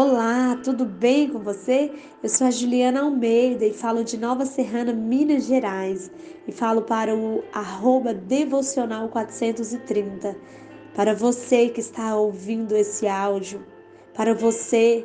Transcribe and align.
Olá, 0.00 0.56
tudo 0.62 0.84
bem 0.84 1.28
com 1.28 1.40
você? 1.40 1.90
Eu 2.22 2.28
sou 2.28 2.46
a 2.46 2.52
Juliana 2.52 3.00
Almeida 3.00 3.66
e 3.66 3.72
falo 3.72 4.04
de 4.04 4.16
Nova 4.16 4.46
Serrana, 4.46 4.92
Minas 4.92 5.46
Gerais. 5.46 6.08
E 6.46 6.52
falo 6.52 6.82
para 6.82 7.16
o 7.16 7.42
arroba 7.52 8.14
devocional 8.14 9.08
430. 9.08 10.36
Para 10.94 11.16
você 11.16 11.68
que 11.70 11.80
está 11.80 12.14
ouvindo 12.14 12.76
esse 12.76 13.08
áudio, 13.08 13.66
para 14.14 14.34
você 14.34 15.04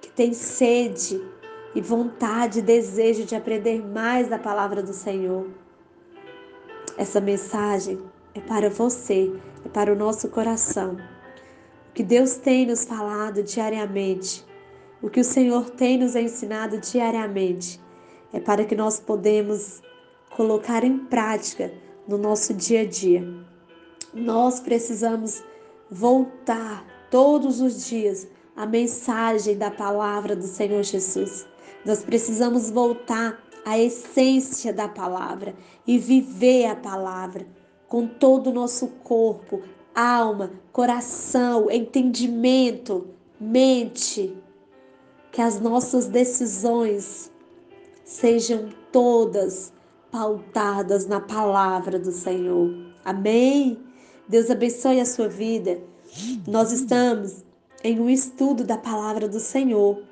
que 0.00 0.10
tem 0.10 0.32
sede 0.32 1.22
e 1.72 1.80
vontade, 1.80 2.60
desejo 2.60 3.24
de 3.24 3.36
aprender 3.36 3.80
mais 3.80 4.28
da 4.28 4.40
palavra 4.40 4.82
do 4.82 4.92
Senhor. 4.92 5.46
Essa 6.98 7.20
mensagem 7.20 8.00
é 8.34 8.40
para 8.40 8.68
você, 8.68 9.32
é 9.64 9.68
para 9.68 9.92
o 9.92 9.96
nosso 9.96 10.28
coração 10.30 10.96
que 11.96 12.02
Deus 12.02 12.36
tem 12.36 12.66
nos 12.66 12.84
falado 12.84 13.42
diariamente, 13.42 14.44
o 15.00 15.08
que 15.08 15.20
o 15.20 15.24
Senhor 15.24 15.70
tem 15.70 15.96
nos 15.96 16.14
ensinado 16.14 16.78
diariamente, 16.78 17.80
é 18.34 18.38
para 18.38 18.66
que 18.66 18.76
nós 18.76 19.00
podemos 19.00 19.80
colocar 20.36 20.84
em 20.84 20.98
prática 20.98 21.72
no 22.06 22.18
nosso 22.18 22.52
dia 22.52 22.82
a 22.82 22.84
dia. 22.84 23.26
Nós 24.12 24.60
precisamos 24.60 25.42
voltar 25.90 26.84
todos 27.10 27.62
os 27.62 27.86
dias 27.86 28.28
à 28.54 28.66
mensagem 28.66 29.56
da 29.56 29.70
palavra 29.70 30.36
do 30.36 30.46
Senhor 30.46 30.82
Jesus. 30.82 31.48
Nós 31.82 32.04
precisamos 32.04 32.70
voltar 32.70 33.42
à 33.64 33.78
essência 33.78 34.70
da 34.70 34.86
palavra 34.86 35.54
e 35.86 35.98
viver 35.98 36.66
a 36.66 36.76
palavra 36.76 37.46
com 37.88 38.06
todo 38.06 38.50
o 38.50 38.52
nosso 38.52 38.88
corpo, 39.02 39.62
alma, 39.96 40.52
coração, 40.72 41.70
entendimento, 41.70 43.08
mente. 43.40 44.36
Que 45.32 45.40
as 45.40 45.60
nossas 45.60 46.06
decisões 46.06 47.32
sejam 48.04 48.68
todas 48.92 49.72
pautadas 50.10 51.06
na 51.06 51.20
palavra 51.20 51.98
do 51.98 52.12
Senhor. 52.12 52.70
Amém? 53.04 53.78
Deus 54.28 54.50
abençoe 54.50 55.00
a 55.00 55.06
sua 55.06 55.28
vida. 55.28 55.78
Nós 56.46 56.72
estamos 56.72 57.44
em 57.82 58.00
um 58.00 58.08
estudo 58.08 58.64
da 58.64 58.78
palavra 58.78 59.28
do 59.28 59.40
Senhor. 59.40 60.02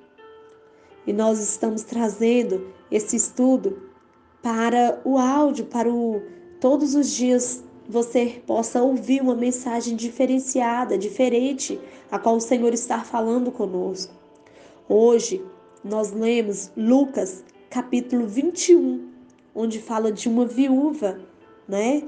E 1.07 1.13
nós 1.13 1.41
estamos 1.41 1.83
trazendo 1.83 2.73
esse 2.91 3.17
estudo 3.17 3.91
para 4.43 5.01
o 5.05 5.19
áudio, 5.19 5.67
para 5.67 5.91
o 5.91 6.23
todos 6.61 6.95
os 6.95 7.11
dias 7.11 7.64
você 7.89 8.43
possa 8.47 8.83
ouvir 8.83 9.21
uma 9.21 9.35
mensagem 9.35 9.95
diferenciada, 9.95 10.97
diferente, 10.97 11.79
a 12.11 12.19
qual 12.19 12.37
o 12.37 12.41
Senhor 12.41 12.73
está 12.73 13.01
falando 13.01 13.53
conosco. 13.53 14.13
Hoje 14.89 15.45
nós 15.83 16.13
lemos 16.13 16.71
Lucas 16.77 17.45
capítulo 17.69 18.27
21, 18.27 19.09
onde 19.55 19.81
fala 19.81 20.11
de 20.11 20.29
uma 20.29 20.47
viúva, 20.47 21.21
né? 21.69 22.05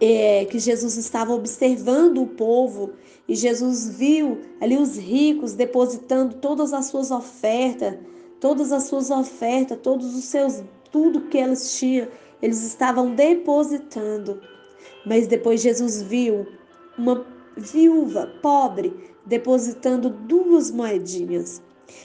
É, 0.00 0.44
que 0.46 0.58
Jesus 0.58 0.96
estava 0.96 1.32
observando 1.32 2.22
o 2.22 2.26
povo 2.26 2.92
e 3.28 3.36
Jesus 3.36 3.88
viu 3.88 4.40
ali 4.60 4.76
os 4.76 4.96
ricos 4.96 5.52
depositando 5.52 6.36
todas 6.36 6.72
as 6.72 6.86
suas 6.86 7.10
ofertas, 7.10 7.98
todas 8.40 8.72
as 8.72 8.84
suas 8.84 9.10
ofertas, 9.10 9.78
todos 9.80 10.16
os 10.16 10.24
seus, 10.24 10.62
tudo 10.90 11.28
que 11.28 11.38
eles 11.38 11.78
tinham, 11.78 12.08
eles 12.40 12.64
estavam 12.64 13.14
depositando. 13.14 14.40
Mas 15.04 15.26
depois 15.26 15.60
Jesus 15.60 16.02
viu 16.02 16.46
uma 16.96 17.26
viúva 17.56 18.32
pobre 18.40 18.94
depositando 19.26 20.10
duas 20.10 20.70
moedinhas. 20.70 21.62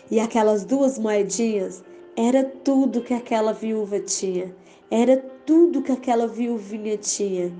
E 0.10 0.20
aquelas 0.20 0.66
duas 0.66 0.98
moedinhas 0.98 1.84
era 2.16 2.44
tudo 2.44 3.02
que 3.02 3.14
aquela 3.14 3.54
viúva 3.54 4.00
tinha. 4.00 4.56
Era 4.90 5.18
tudo 5.46 5.82
que 5.82 5.92
aquela 5.92 6.28
viuvinha 6.28 6.98
tinha. 6.98 7.54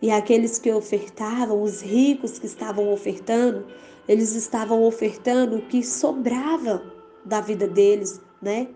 E 0.00 0.10
aqueles 0.10 0.58
que 0.58 0.70
ofertavam, 0.70 1.62
os 1.62 1.80
ricos 1.80 2.38
que 2.38 2.46
estavam 2.46 2.92
ofertando, 2.92 3.66
eles 4.06 4.34
estavam 4.34 4.84
ofertando 4.84 5.56
o 5.56 5.62
que 5.62 5.82
sobrava 5.82 6.82
da 7.24 7.40
vida 7.40 7.66
deles, 7.66 8.20
né? 8.40 8.68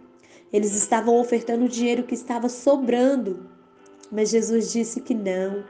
Eles 0.53 0.75
estavam 0.75 1.21
ofertando 1.21 1.67
o 1.67 1.69
dinheiro 1.69 2.03
que 2.03 2.15
estava 2.15 2.49
sobrando. 2.49 3.49
Mas 4.11 4.31
Jesus 4.31 4.73
disse 4.73 5.01
que 5.01 5.15
não, 5.15 5.65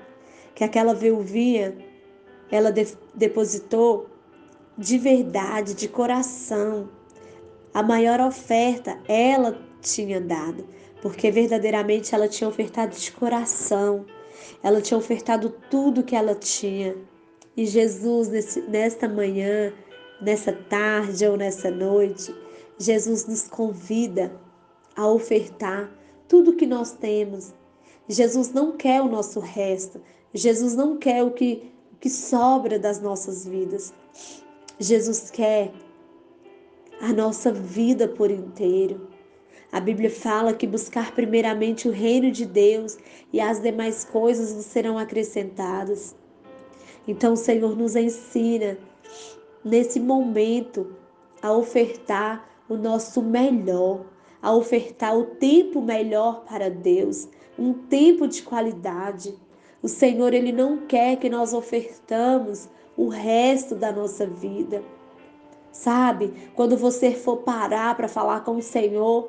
que 0.55 0.65
aquela 0.65 0.95
viuvinha 0.95 1.77
ela 2.51 2.73
de, 2.73 2.87
depositou 3.15 4.09
de 4.77 4.99
verdade, 4.99 5.75
de 5.75 5.89
coração. 5.89 6.89
A 7.73 7.83
maior 7.83 8.21
oferta 8.21 8.99
ela 9.06 9.61
tinha 9.81 10.21
dado, 10.21 10.67
porque 11.03 11.31
verdadeiramente 11.31 12.15
ela 12.15 12.29
tinha 12.29 12.49
ofertado 12.49 12.97
de 12.97 13.12
coração. 13.12 14.06
Ela 14.62 14.81
tinha 14.81 14.99
ofertado 14.99 15.50
tudo 15.71 16.03
que 16.03 16.17
ela 16.17 16.34
tinha. 16.34 16.97
E 17.56 17.67
Jesus, 17.67 18.29
nesse, 18.29 18.61
nesta 18.62 19.09
manhã, 19.09 19.73
nessa 20.21 20.53
tarde 20.53 21.27
ou 21.27 21.37
nessa 21.37 21.71
noite, 21.71 22.34
Jesus 22.79 23.27
nos 23.27 23.47
convida 23.47 24.33
a 24.97 25.06
ofertar 25.06 25.91
tudo 26.27 26.56
que 26.56 26.67
nós 26.67 26.93
temos, 26.93 27.53
Jesus 28.10 28.53
não 28.53 28.72
quer 28.72 29.00
o 29.00 29.09
nosso 29.09 29.38
resto. 29.38 30.00
Jesus 30.34 30.75
não 30.75 30.97
quer 30.97 31.22
o 31.22 31.31
que, 31.31 31.71
o 31.93 31.97
que 31.97 32.10
sobra 32.10 32.76
das 32.76 33.00
nossas 33.00 33.47
vidas. 33.47 33.94
Jesus 34.81 35.31
quer 35.31 35.71
a 37.00 37.12
nossa 37.12 37.53
vida 37.53 38.09
por 38.09 38.28
inteiro. 38.28 39.09
A 39.70 39.78
Bíblia 39.78 40.10
fala 40.10 40.53
que 40.53 40.66
buscar 40.66 41.15
primeiramente 41.15 41.87
o 41.87 41.93
reino 41.93 42.32
de 42.32 42.44
Deus 42.44 42.99
e 43.32 43.41
as 43.41 43.62
demais 43.62 44.04
coisas 44.04 44.53
nos 44.56 44.66
serão 44.66 44.99
acrescentadas. 44.99 46.16
Então 47.06 47.34
o 47.34 47.37
Senhor 47.37 47.76
nos 47.76 47.94
ensina 47.94 48.76
nesse 49.65 50.00
momento 50.00 50.97
a 51.41 51.53
ofertar 51.53 52.50
o 52.69 52.76
nosso 52.76 53.22
melhor, 53.22 54.04
a 54.43 54.53
ofertar 54.53 55.16
o 55.16 55.26
tempo 55.26 55.81
melhor 55.81 56.44
para 56.44 56.69
Deus, 56.69 57.28
um 57.60 57.75
tempo 57.75 58.26
de 58.26 58.43
qualidade. 58.43 59.34
O 59.82 59.88
Senhor, 59.88 60.32
Ele 60.32 60.50
não 60.50 60.78
quer 60.87 61.16
que 61.16 61.28
nós 61.28 61.53
ofertamos 61.53 62.69
o 62.97 63.09
resto 63.09 63.75
da 63.75 63.93
nossa 63.93 64.26
vida. 64.26 64.82
Sabe, 65.70 66.32
quando 66.54 66.76
você 66.76 67.12
for 67.12 67.38
parar 67.38 67.94
para 67.97 68.09
falar 68.09 68.41
com 68.41 68.56
o 68.56 68.62
Senhor, 68.62 69.28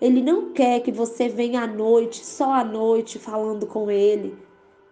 Ele 0.00 0.22
não 0.22 0.52
quer 0.52 0.80
que 0.80 0.92
você 0.92 1.28
venha 1.28 1.62
à 1.62 1.66
noite, 1.66 2.24
só 2.24 2.52
à 2.52 2.64
noite, 2.64 3.18
falando 3.18 3.66
com 3.66 3.90
Ele, 3.90 4.38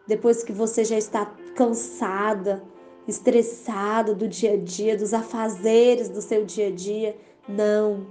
depois 0.06 0.42
que 0.42 0.52
você 0.52 0.84
já 0.84 0.98
está 0.98 1.26
cansada, 1.54 2.62
estressada 3.06 4.14
do 4.14 4.26
dia 4.26 4.54
a 4.54 4.56
dia, 4.56 4.96
dos 4.96 5.14
afazeres 5.14 6.08
do 6.08 6.20
seu 6.20 6.44
dia 6.44 6.68
a 6.68 6.72
dia. 6.72 7.16
Não. 7.48 8.06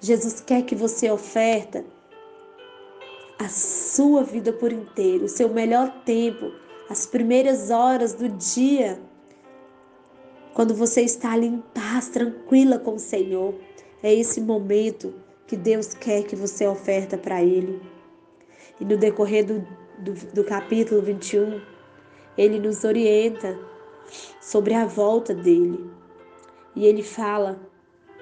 Jesus 0.00 0.40
quer 0.40 0.62
que 0.62 0.74
você 0.74 1.10
oferta 1.10 1.84
a 3.38 3.48
sua 3.48 4.24
vida 4.24 4.52
por 4.52 4.72
inteiro, 4.72 5.26
o 5.26 5.28
seu 5.28 5.48
melhor 5.48 6.02
tempo, 6.04 6.52
as 6.88 7.06
primeiras 7.06 7.70
horas 7.70 8.14
do 8.14 8.28
dia, 8.28 9.00
quando 10.54 10.74
você 10.74 11.02
está 11.02 11.32
ali 11.32 11.46
em 11.46 11.62
paz, 11.72 12.08
tranquila 12.08 12.78
com 12.78 12.94
o 12.94 12.98
Senhor. 12.98 13.54
É 14.02 14.12
esse 14.12 14.40
momento 14.40 15.14
que 15.46 15.56
Deus 15.56 15.94
quer 15.94 16.24
que 16.24 16.34
você 16.34 16.66
oferta 16.66 17.16
para 17.16 17.42
Ele. 17.42 17.80
E 18.80 18.84
no 18.84 18.96
decorrer 18.96 19.44
do, 19.44 19.66
do, 19.98 20.14
do 20.32 20.44
capítulo 20.44 21.00
21, 21.00 21.60
ele 22.36 22.58
nos 22.58 22.84
orienta 22.84 23.58
sobre 24.40 24.74
a 24.74 24.84
volta 24.84 25.34
dele. 25.34 25.90
E 26.74 26.86
ele 26.86 27.02
fala 27.02 27.60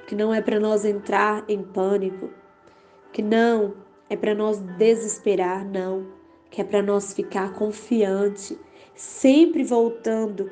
que 0.06 0.14
não 0.14 0.32
é 0.32 0.40
para 0.40 0.58
nós 0.58 0.84
entrar 0.84 1.44
em 1.48 1.62
pânico, 1.62 2.30
que 3.12 3.22
não 3.22 3.85
é 4.08 4.16
para 4.16 4.34
nós 4.34 4.58
desesperar, 4.78 5.64
não, 5.64 6.06
que 6.50 6.60
é 6.60 6.64
para 6.64 6.82
nós 6.82 7.12
ficar 7.12 7.52
confiante, 7.54 8.58
sempre 8.94 9.62
voltando 9.64 10.50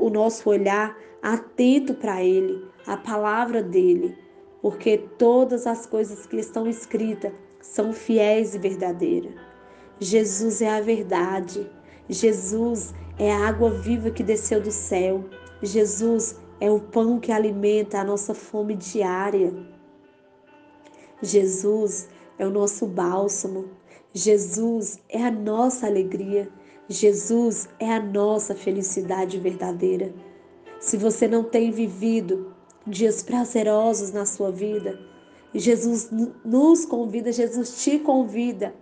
o 0.00 0.10
nosso 0.10 0.48
olhar 0.48 0.96
atento 1.22 1.94
para 1.94 2.22
Ele, 2.22 2.68
a 2.86 2.96
palavra 2.96 3.62
dele, 3.62 4.16
porque 4.60 4.98
todas 5.18 5.66
as 5.66 5.86
coisas 5.86 6.26
que 6.26 6.36
estão 6.36 6.66
escritas 6.66 7.32
são 7.60 7.92
fiéis 7.92 8.54
e 8.54 8.58
verdadeiras. 8.58 9.34
Jesus 9.98 10.60
é 10.60 10.68
a 10.68 10.80
verdade, 10.80 11.70
Jesus 12.08 12.94
é 13.18 13.32
a 13.32 13.48
água 13.48 13.70
viva 13.70 14.10
que 14.10 14.22
desceu 14.22 14.60
do 14.60 14.70
céu, 14.70 15.24
Jesus 15.62 16.38
é 16.60 16.70
o 16.70 16.80
pão 16.80 17.18
que 17.18 17.32
alimenta 17.32 17.98
a 17.98 18.04
nossa 18.04 18.34
fome 18.34 18.74
diária. 18.74 19.52
Jesus 21.22 22.08
é 22.38 22.46
o 22.46 22.50
nosso 22.50 22.86
bálsamo. 22.86 23.70
Jesus 24.12 24.98
é 25.08 25.24
a 25.24 25.30
nossa 25.30 25.86
alegria. 25.86 26.48
Jesus 26.88 27.68
é 27.78 27.92
a 27.92 28.00
nossa 28.00 28.54
felicidade 28.54 29.38
verdadeira. 29.38 30.12
Se 30.78 30.96
você 30.96 31.26
não 31.26 31.44
tem 31.44 31.70
vivido 31.70 32.54
dias 32.86 33.22
prazerosos 33.22 34.12
na 34.12 34.26
sua 34.26 34.50
vida. 34.50 34.98
Jesus 35.54 36.10
nos 36.44 36.84
convida, 36.84 37.32
Jesus 37.32 37.82
te 37.82 37.98
convida 37.98 38.74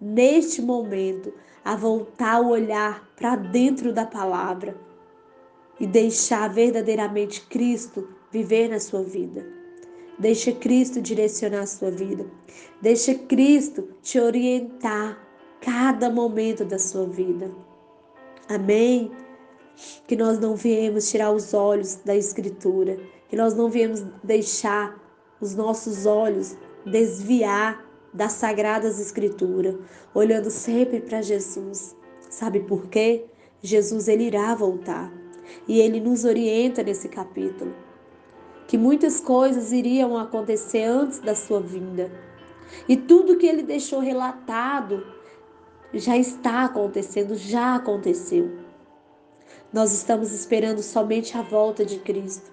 neste 0.00 0.60
momento 0.62 1.32
a 1.64 1.74
voltar 1.74 2.40
o 2.40 2.50
olhar 2.50 3.08
para 3.16 3.36
dentro 3.36 3.92
da 3.92 4.06
palavra 4.06 4.76
e 5.78 5.86
deixar 5.86 6.48
verdadeiramente 6.48 7.46
Cristo 7.46 8.08
viver 8.30 8.68
na 8.68 8.78
sua 8.78 9.02
vida. 9.02 9.59
Deixa 10.20 10.52
Cristo 10.52 11.00
direcionar 11.00 11.62
a 11.62 11.66
sua 11.66 11.90
vida. 11.90 12.26
Deixa 12.82 13.14
Cristo 13.14 13.88
te 14.02 14.20
orientar 14.20 15.18
cada 15.62 16.10
momento 16.10 16.62
da 16.62 16.78
sua 16.78 17.06
vida. 17.06 17.50
Amém? 18.46 19.10
Que 20.06 20.14
nós 20.14 20.38
não 20.38 20.54
viemos 20.54 21.08
tirar 21.08 21.32
os 21.32 21.54
olhos 21.54 21.94
da 22.04 22.14
Escritura, 22.14 22.98
que 23.30 23.36
nós 23.36 23.54
não 23.54 23.70
viemos 23.70 24.04
deixar 24.22 24.94
os 25.40 25.54
nossos 25.54 26.04
olhos 26.04 26.54
desviar 26.84 27.82
das 28.12 28.32
sagradas 28.32 29.00
escrituras, 29.00 29.74
olhando 30.12 30.50
sempre 30.50 31.00
para 31.00 31.22
Jesus. 31.22 31.96
Sabe 32.28 32.60
por 32.60 32.88
quê? 32.88 33.24
Jesus 33.62 34.06
ele 34.06 34.24
irá 34.24 34.54
voltar. 34.54 35.10
E 35.66 35.80
ele 35.80 35.98
nos 35.98 36.26
orienta 36.26 36.82
nesse 36.82 37.08
capítulo 37.08 37.72
que 38.70 38.78
muitas 38.78 39.18
coisas 39.18 39.72
iriam 39.72 40.16
acontecer 40.16 40.84
antes 40.84 41.18
da 41.18 41.34
sua 41.34 41.58
vinda. 41.58 42.08
E 42.88 42.96
tudo 42.96 43.36
que 43.36 43.44
ele 43.44 43.64
deixou 43.64 43.98
relatado 43.98 45.04
já 45.92 46.16
está 46.16 46.66
acontecendo, 46.66 47.34
já 47.34 47.74
aconteceu. 47.74 48.58
Nós 49.72 49.92
estamos 49.92 50.30
esperando 50.32 50.84
somente 50.84 51.36
a 51.36 51.42
volta 51.42 51.84
de 51.84 51.98
Cristo. 51.98 52.48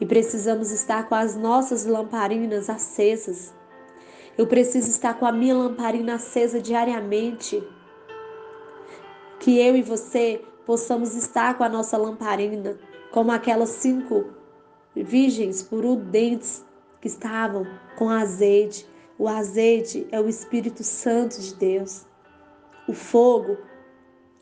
E 0.00 0.04
precisamos 0.04 0.72
estar 0.72 1.08
com 1.08 1.14
as 1.14 1.36
nossas 1.36 1.86
lamparinas 1.86 2.68
acesas. 2.68 3.54
Eu 4.36 4.48
preciso 4.48 4.90
estar 4.90 5.14
com 5.14 5.24
a 5.24 5.30
minha 5.30 5.56
lamparina 5.56 6.16
acesa 6.16 6.60
diariamente. 6.60 7.62
Que 9.38 9.56
eu 9.60 9.76
e 9.76 9.82
você 9.82 10.44
possamos 10.66 11.14
estar 11.14 11.56
com 11.56 11.62
a 11.62 11.68
nossa 11.68 11.96
lamparina, 11.96 12.76
como 13.12 13.30
aquelas 13.30 13.68
cinco 13.68 14.41
virgens 14.94 15.62
prudentes 15.62 16.64
que 17.00 17.08
estavam 17.08 17.66
com 17.96 18.08
azeite. 18.08 18.86
O 19.18 19.28
azeite 19.28 20.06
é 20.10 20.20
o 20.20 20.28
Espírito 20.28 20.82
Santo 20.82 21.40
de 21.40 21.54
Deus. 21.54 22.04
O 22.88 22.92
fogo 22.92 23.56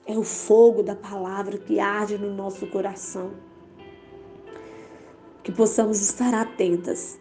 é 0.07 0.17
o 0.19 0.23
fogo 0.23 0.83
da 0.83 0.97
palavra 0.97 1.59
que 1.59 1.79
arde 1.79 2.19
no 2.19 2.35
nosso 2.35 2.67
coração. 2.67 3.33
Que 5.43 5.53
possamos 5.53 6.01
estar 6.01 6.35
atentas 6.35 7.19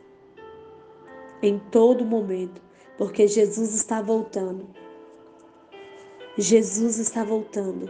em 1.42 1.60
todo 1.72 2.04
momento, 2.04 2.62
porque 2.98 3.28
Jesus 3.28 3.74
está 3.74 4.02
voltando. 4.02 4.68
Jesus 6.38 6.98
está 7.00 7.24
voltando 7.24 7.90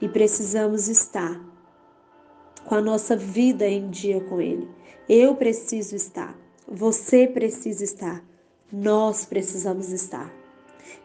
e 0.00 0.08
precisamos 0.08 0.88
estar 0.88 1.40
com 2.66 2.74
a 2.74 2.80
nossa 2.80 3.16
vida 3.16 3.66
em 3.66 3.88
dia 3.88 4.20
com 4.20 4.40
Ele. 4.40 4.68
Eu 5.08 5.36
preciso 5.36 5.94
estar, 5.94 6.36
você 6.66 7.26
precisa 7.26 7.84
estar, 7.84 8.24
nós 8.72 9.24
precisamos 9.24 9.92
estar. 9.92 10.32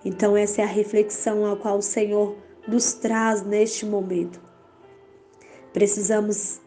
Então, 0.03 0.35
essa 0.35 0.61
é 0.61 0.63
a 0.63 0.67
reflexão 0.67 1.45
ao 1.45 1.57
qual 1.57 1.77
o 1.77 1.81
Senhor 1.81 2.35
nos 2.67 2.93
traz 2.93 3.43
neste 3.43 3.85
momento. 3.85 4.41
Precisamos 5.71 6.59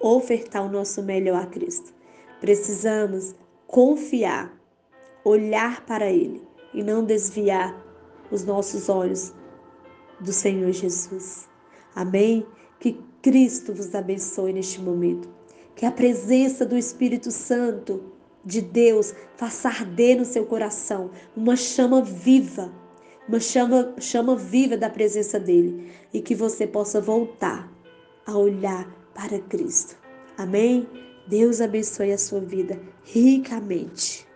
ofertar 0.00 0.64
o 0.64 0.70
nosso 0.70 1.02
melhor 1.02 1.42
a 1.42 1.46
Cristo. 1.46 1.92
Precisamos 2.40 3.34
confiar, 3.66 4.56
olhar 5.24 5.84
para 5.84 6.08
Ele 6.10 6.40
e 6.72 6.82
não 6.82 7.04
desviar 7.04 7.76
os 8.30 8.44
nossos 8.44 8.88
olhos 8.88 9.34
do 10.20 10.32
Senhor 10.32 10.70
Jesus. 10.70 11.48
Amém? 11.94 12.46
Que 12.78 13.00
Cristo 13.22 13.74
vos 13.74 13.94
abençoe 13.94 14.52
neste 14.52 14.80
momento. 14.80 15.28
Que 15.74 15.86
a 15.86 15.92
presença 15.92 16.64
do 16.66 16.76
Espírito 16.76 17.30
Santo 17.30 18.12
de 18.44 18.60
Deus 18.60 19.14
faça 19.36 19.68
arder 19.68 20.18
no 20.18 20.24
seu 20.24 20.46
coração 20.46 21.10
uma 21.36 21.56
chama 21.56 22.02
viva, 22.02 22.72
uma 23.28 23.40
chama, 23.40 23.94
chama 24.00 24.36
viva 24.36 24.76
da 24.76 24.88
presença 24.88 25.38
dele 25.38 25.92
e 26.12 26.20
que 26.20 26.34
você 26.34 26.66
possa 26.66 27.00
voltar 27.00 27.70
a 28.26 28.36
olhar 28.36 28.88
para 29.14 29.38
Cristo. 29.40 29.96
Amém? 30.36 30.88
Deus 31.26 31.60
abençoe 31.60 32.12
a 32.12 32.18
sua 32.18 32.40
vida 32.40 32.80
ricamente. 33.04 34.27